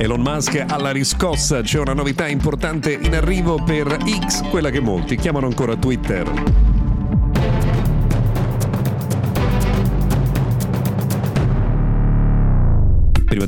Elon 0.00 0.20
Musk 0.20 0.64
alla 0.68 0.92
riscossa, 0.92 1.60
c'è 1.60 1.80
una 1.80 1.92
novità 1.92 2.28
importante 2.28 2.92
in 2.92 3.16
arrivo 3.16 3.60
per 3.60 3.96
X, 4.26 4.48
quella 4.48 4.70
che 4.70 4.78
molti 4.78 5.16
chiamano 5.16 5.46
ancora 5.46 5.74
Twitter. 5.74 6.67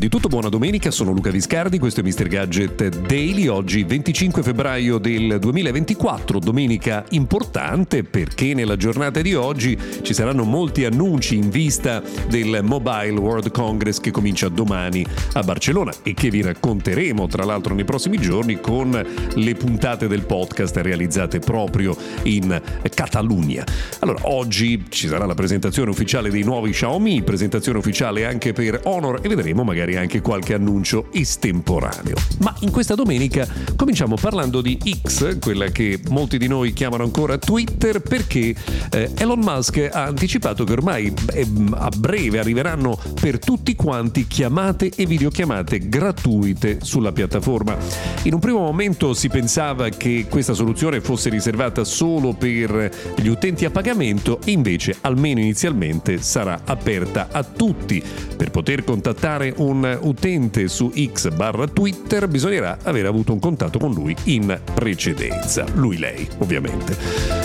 Di 0.01 0.09
tutto 0.09 0.29
buona 0.29 0.49
domenica, 0.49 0.91
sono 0.91 1.13
Luca 1.13 1.29
Viscardi, 1.29 1.79
questo 1.79 2.01
è 2.01 2.03
Mr. 2.03 2.27
Gadget 2.27 3.01
Daily, 3.01 3.49
oggi 3.49 3.85
25 3.85 4.43
febbraio 4.43 4.97
del 4.97 5.39
2024, 5.39 6.39
domenica 6.39 7.05
importante 7.11 8.03
perché 8.03 8.55
nella 8.55 8.79
giornata 8.79 9.21
di 9.21 9.35
oggi 9.35 9.77
ci 10.01 10.15
saranno 10.15 10.45
molti 10.45 10.87
annunci 10.87 11.37
in 11.37 11.51
vista 11.51 12.03
del 12.31 12.61
Mobile 12.63 13.21
World 13.21 13.51
Congress 13.51 14.01
che 14.01 14.11
comincia 14.11 14.49
domani 14.49 15.05
a 15.35 15.43
Barcellona 15.43 15.93
e 16.03 16.15
che 16.15 16.31
vi 16.31 16.41
racconteremo 16.41 17.27
tra 17.27 17.45
l'altro 17.45 17.75
nei 17.75 17.85
prossimi 17.85 18.17
giorni 18.17 18.59
con 18.59 19.07
le 19.35 19.55
puntate 19.55 20.09
del 20.09 20.23
podcast 20.23 20.79
realizzate 20.79 21.41
proprio 21.41 21.95
in 22.23 22.59
Catalunya. 22.95 23.67
Allora, 23.99 24.21
oggi 24.31 24.87
ci 24.89 25.09
sarà 25.09 25.27
la 25.27 25.35
presentazione 25.35 25.91
ufficiale 25.91 26.31
dei 26.31 26.43
nuovi 26.43 26.71
Xiaomi, 26.71 27.21
presentazione 27.21 27.77
ufficiale 27.77 28.25
anche 28.25 28.55
per 28.55 28.81
Honor 28.85 29.19
e 29.21 29.29
vedremo 29.29 29.63
magari 29.63 29.89
anche 29.97 30.21
qualche 30.21 30.55
annuncio 30.55 31.07
estemporaneo. 31.13 32.15
Ma 32.41 32.55
in 32.61 32.71
questa 32.71 32.95
domenica 32.95 33.47
cominciamo 33.77 34.17
parlando 34.17 34.61
di 34.61 34.79
X, 35.07 35.39
quella 35.39 35.67
che 35.67 36.01
molti 36.09 36.39
di 36.39 36.47
noi 36.47 36.73
chiamano 36.73 37.05
ancora 37.05 37.39
Twitter, 37.39 38.01
perché 38.01 38.55
eh, 38.91 39.11
Elon 39.17 39.41
Musk 39.41 39.89
ha 39.91 40.05
anticipato 40.05 40.65
che 40.65 40.73
ormai 40.73 41.13
eh, 41.33 41.47
a 41.73 41.89
breve 41.97 42.39
arriveranno 42.39 42.99
per 43.21 43.39
tutti 43.39 43.75
quanti 43.75 44.27
chiamate 44.27 44.91
e 44.95 45.07
videochiamate 45.07 45.89
gratuite 45.89 46.79
sulla 46.83 47.13
piattaforma. 47.13 47.77
In 48.25 48.35
un 48.35 48.41
primo 48.41 48.61
momento 48.61 49.15
si 49.15 49.29
pensava 49.29 49.89
che 49.89 50.27
questa 50.29 50.55
soluzione 50.55 51.01
fosse 51.01 51.31
riservata 51.31 51.85
solo 51.85 52.33
per 52.33 52.91
gli 53.17 53.29
utenti 53.29 53.65
a 53.65 53.71
pagamento 53.71 54.41
invece 54.47 54.97
almeno 55.01 55.41
inizialmente 55.41 56.23
sarà 56.23 56.61
aperta 56.65 57.29
a 57.31 57.43
tutti 57.43 58.03
per 58.37 58.51
poter 58.51 58.85
contattare 58.85 59.53
un 59.57 59.80
utente 60.01 60.69
su 60.69 60.91
X 60.95 61.31
barra 61.31 61.67
Twitter 61.67 62.29
bisognerà 62.29 62.79
aver 62.83 63.07
avuto 63.07 63.33
un 63.33 63.39
contatto 63.39 63.79
con 63.79 63.93
lui 63.93 64.15
in 64.25 64.59
precedenza. 64.75 65.65
Lui, 65.75 65.99
lei, 65.99 66.29
ovviamente. 66.39 66.97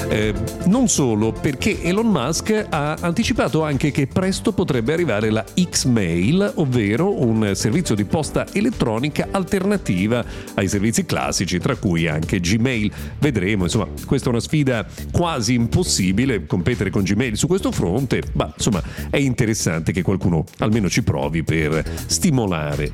Eh, 0.09 0.33
non 0.66 0.88
solo, 0.88 1.31
perché 1.31 1.81
Elon 1.81 2.08
Musk 2.08 2.67
ha 2.69 2.97
anticipato 3.00 3.63
anche 3.63 3.91
che 3.91 4.08
presto 4.08 4.53
potrebbe 4.53 4.94
arrivare 4.94 5.30
la 5.30 5.44
X-Mail, 5.59 6.53
ovvero 6.56 7.22
un 7.22 7.52
servizio 7.56 7.95
di 7.95 8.06
posta 8.06 8.45
elettronica 8.52 9.28
alternativa 9.31 10.23
ai 10.53 10.67
servizi 10.67 11.06
classici, 11.06 11.59
tra 11.59 11.75
cui 11.75 12.08
anche 12.08 12.39
Gmail. 12.39 12.91
Vedremo, 13.19 13.63
insomma, 13.63 13.88
questa 14.06 14.28
è 14.28 14.31
una 14.31 14.39
sfida 14.39 14.86
quasi 15.12 15.53
impossibile, 15.53 16.45
competere 16.45 16.90
con 16.90 17.03
Gmail 17.03 17.38
su 17.38 17.47
questo 17.47 17.72
fronte, 17.72 18.22
ma 18.34 18.51
insomma 18.56 18.81
è 19.09 19.18
interessante 19.18 19.91
che 19.91 20.01
qualcuno 20.01 20.44
almeno 20.59 20.90
ci 20.90 21.03
provi 21.03 21.44
per 21.44 21.84
stimolare 22.06 22.25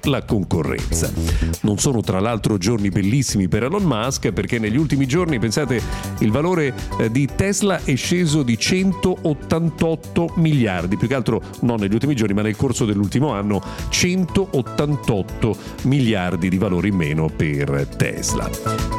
la 0.03 0.24
concorrenza. 0.24 1.12
Non 1.62 1.78
sono 1.78 2.02
tra 2.02 2.19
l'altro 2.19 2.58
giorni 2.58 2.90
bellissimi 2.90 3.47
per 3.47 3.64
Elon 3.64 3.84
Musk 3.84 4.31
perché 4.31 4.59
negli 4.59 4.78
ultimi 4.78 5.06
giorni, 5.06 5.40
pensate, 5.40 5.81
il 6.19 6.31
valore 6.31 6.74
eh, 7.00 7.12
di 7.12 7.28
Tesla 7.34 7.84
è 7.84 7.96
sceso 7.96 8.44
di 8.44 8.58
188 8.58 10.34
miliardi, 10.36 10.97
più 10.97 11.08
che 11.08 11.16
altro 11.16 11.42
non 11.62 11.80
negli 11.80 11.94
ultimi 11.94 12.16
giorni 12.16 12.34
ma 12.34 12.42
nel 12.42 12.56
corso 12.56 12.86
dell'ultimo 12.86 13.31
anno 13.31 13.62
188 13.90 15.56
miliardi 15.84 16.50
di 16.50 16.58
valore 16.58 16.90
in 16.90 16.96
meno 16.96 17.30
per 17.30 17.88
Tesla. 17.98 18.50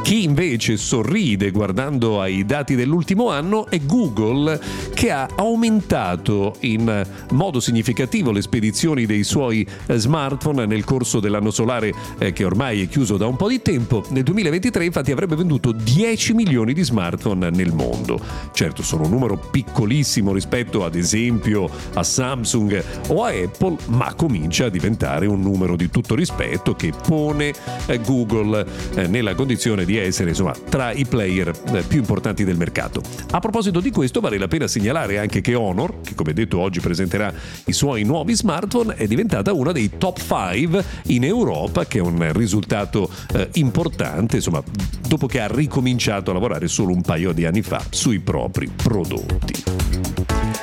Chi 0.02 0.24
invece 0.24 0.76
sorride 0.76 1.50
guardando 1.50 2.20
ai 2.20 2.44
dati 2.44 2.74
dell'ultimo 2.74 3.30
anno 3.30 3.66
è 3.68 3.80
Google 3.80 4.60
che 4.94 5.10
ha 5.10 5.28
aumentato 5.36 6.54
in 6.60 7.06
modo 7.30 7.60
significativo 7.60 8.30
le 8.30 8.42
spedizioni 8.42 9.06
dei 9.06 9.24
suoi 9.24 9.66
eh, 9.86 9.98
smartphone 10.22 10.66
nel 10.66 10.84
corso 10.84 11.18
dell'anno 11.18 11.50
solare 11.50 11.92
eh, 12.18 12.32
che 12.32 12.44
ormai 12.44 12.82
è 12.82 12.88
chiuso 12.88 13.16
da 13.16 13.26
un 13.26 13.36
po' 13.36 13.48
di 13.48 13.60
tempo. 13.60 14.04
Nel 14.10 14.22
2023 14.22 14.84
infatti 14.84 15.10
avrebbe 15.10 15.34
venduto 15.34 15.72
10 15.72 16.34
milioni 16.34 16.72
di 16.72 16.82
smartphone 16.82 17.50
nel 17.50 17.72
mondo. 17.72 18.20
Certo 18.52 18.82
sono 18.82 19.04
un 19.04 19.10
numero 19.10 19.36
piccolissimo 19.36 20.32
rispetto 20.32 20.84
ad 20.84 20.94
esempio 20.94 21.68
a 21.94 22.02
Samsung 22.02 22.84
o 23.08 23.24
a 23.24 23.30
Apple, 23.30 23.76
ma 23.88 24.14
comincia 24.14 24.66
a 24.66 24.68
diventare 24.68 25.26
un 25.26 25.40
numero 25.40 25.74
di 25.74 25.90
tutto 25.90 26.14
rispetto 26.14 26.74
che 26.74 26.92
pone 27.06 27.52
eh, 27.86 28.00
Google 28.00 28.64
eh, 28.94 29.06
nella 29.08 29.34
condizione 29.34 29.84
di 29.84 29.96
essere 29.96 30.30
insomma, 30.30 30.54
tra 30.68 30.92
i 30.92 31.04
player 31.04 31.52
eh, 31.72 31.82
più 31.82 31.98
importanti 31.98 32.44
del 32.44 32.56
mercato. 32.56 33.02
A 33.32 33.40
proposito 33.40 33.80
di 33.80 33.90
questo 33.90 34.20
vale 34.20 34.38
la 34.38 34.48
pena 34.48 34.68
segnalare 34.68 35.18
anche 35.18 35.40
che 35.40 35.54
Honor, 35.54 36.00
che 36.02 36.14
come 36.14 36.32
detto 36.32 36.58
oggi 36.58 36.78
presenterà 36.78 37.32
i 37.64 37.72
suoi 37.72 38.04
nuovi 38.04 38.34
smartphone, 38.34 38.94
è 38.94 39.06
diventata 39.06 39.52
una 39.52 39.72
dei 39.72 39.90
top 39.98 40.11
5 40.12 40.84
in 41.06 41.24
Europa, 41.24 41.86
che 41.86 41.98
è 41.98 42.02
un 42.02 42.32
risultato 42.32 43.08
eh, 43.34 43.48
importante, 43.54 44.36
insomma, 44.36 44.62
dopo 45.06 45.26
che 45.26 45.40
ha 45.40 45.48
ricominciato 45.48 46.30
a 46.30 46.34
lavorare 46.34 46.68
solo 46.68 46.92
un 46.92 47.02
paio 47.02 47.32
di 47.32 47.44
anni 47.44 47.62
fa 47.62 47.82
sui 47.90 48.20
propri 48.20 48.70
prodotti. 48.74 49.81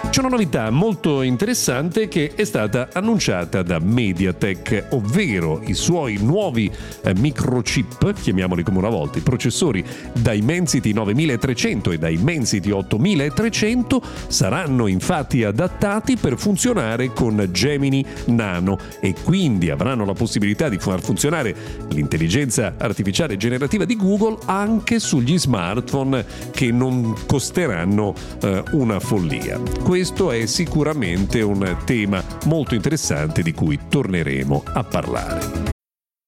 C'è 0.09 0.25
una 0.25 0.35
novità 0.35 0.71
molto 0.71 1.21
interessante 1.21 2.07
che 2.07 2.33
è 2.33 2.43
stata 2.43 2.89
annunciata 2.91 3.61
da 3.61 3.79
Mediatek, 3.79 4.87
ovvero 4.89 5.61
i 5.63 5.75
suoi 5.75 6.17
nuovi 6.19 6.69
eh, 7.03 7.13
microchip, 7.13 8.19
chiamiamoli 8.19 8.63
come 8.63 8.79
una 8.79 8.89
volta, 8.89 9.19
i 9.19 9.21
processori 9.21 9.85
Dimensity 10.13 10.93
9300 10.93 11.91
e 11.91 11.97
Dimensity 11.99 12.71
8300 12.71 14.01
saranno 14.27 14.87
infatti 14.87 15.43
adattati 15.43 16.17
per 16.17 16.37
funzionare 16.37 17.13
con 17.13 17.47
Gemini 17.51 18.03
Nano 18.25 18.79
e 18.99 19.13
quindi 19.23 19.69
avranno 19.69 20.05
la 20.05 20.13
possibilità 20.13 20.69
di 20.69 20.79
far 20.79 21.01
funzionare 21.01 21.55
l'intelligenza 21.91 22.73
artificiale 22.77 23.37
generativa 23.37 23.85
di 23.85 23.95
Google 23.95 24.39
anche 24.45 24.99
sugli 24.99 25.37
smartphone 25.37 26.25
che 26.51 26.71
non 26.71 27.15
costeranno 27.27 28.13
eh, 28.41 28.63
una 28.71 28.99
follia 29.19 29.59
questo 29.83 30.31
è 30.31 30.45
sicuramente 30.45 31.41
un 31.41 31.77
tema 31.83 32.23
molto 32.45 32.73
interessante 32.73 33.41
di 33.41 33.53
cui 33.53 33.77
torneremo 33.89 34.63
a 34.65 34.83
parlare. 34.83 35.58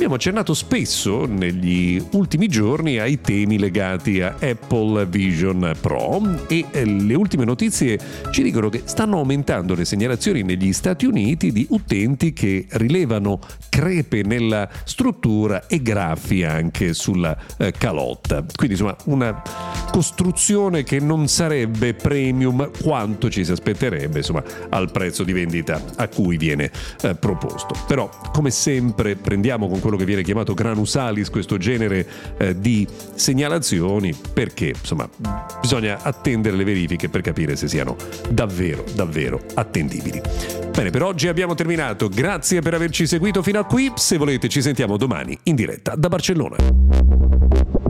Abbiamo 0.00 0.16
accennato 0.16 0.54
spesso 0.54 1.26
negli 1.26 2.02
ultimi 2.12 2.48
giorni 2.48 2.98
ai 2.98 3.20
temi 3.20 3.58
legati 3.58 4.22
a 4.22 4.34
Apple 4.40 5.04
Vision 5.04 5.76
Pro 5.78 6.46
e 6.48 6.64
eh, 6.70 6.86
le 6.86 7.14
ultime 7.14 7.44
notizie 7.44 7.98
ci 8.30 8.42
dicono 8.42 8.70
che 8.70 8.80
stanno 8.86 9.18
aumentando 9.18 9.74
le 9.74 9.84
segnalazioni 9.84 10.42
negli 10.42 10.72
Stati 10.72 11.04
Uniti 11.04 11.52
di 11.52 11.66
utenti 11.68 12.32
che 12.32 12.64
rilevano 12.70 13.40
crepe 13.68 14.22
nella 14.22 14.70
struttura 14.84 15.66
e 15.66 15.82
graffi 15.82 16.44
anche 16.44 16.94
sulla 16.94 17.36
eh, 17.58 17.72
calotta. 17.72 18.42
Quindi 18.54 18.76
insomma 18.76 18.96
una 19.04 19.42
costruzione 19.92 20.82
che 20.82 20.98
non 20.98 21.28
sarebbe 21.28 21.92
premium 21.92 22.70
quanto 22.82 23.28
ci 23.28 23.44
si 23.44 23.52
aspetterebbe 23.52 24.18
insomma 24.18 24.42
al 24.70 24.90
prezzo 24.90 25.24
di 25.24 25.32
vendita 25.34 25.82
a 25.96 26.08
cui 26.08 26.38
viene 26.38 26.70
eh, 27.02 27.14
proposto. 27.16 27.74
Però 27.86 28.08
come 28.32 28.50
sempre 28.50 29.14
prendiamo 29.16 29.68
con 29.68 29.80
quello 29.90 29.96
che 29.96 30.04
viene 30.04 30.22
chiamato 30.22 30.54
granusalis 30.54 31.30
questo 31.30 31.56
genere 31.56 32.06
eh, 32.38 32.58
di 32.58 32.86
segnalazioni 33.14 34.14
perché 34.32 34.68
insomma 34.68 35.08
bisogna 35.60 35.98
attendere 36.02 36.56
le 36.56 36.64
verifiche 36.64 37.08
per 37.08 37.20
capire 37.20 37.56
se 37.56 37.66
siano 37.66 37.96
davvero 38.30 38.84
davvero 38.94 39.40
attendibili. 39.54 40.20
Bene, 40.72 40.90
per 40.90 41.02
oggi 41.02 41.26
abbiamo 41.26 41.54
terminato. 41.54 42.08
Grazie 42.08 42.60
per 42.60 42.74
averci 42.74 43.06
seguito 43.06 43.42
fino 43.42 43.58
a 43.58 43.64
qui. 43.64 43.92
Se 43.96 44.16
volete 44.16 44.48
ci 44.48 44.62
sentiamo 44.62 44.96
domani 44.96 45.36
in 45.44 45.56
diretta 45.56 45.94
da 45.96 46.08
Barcellona. 46.08 47.89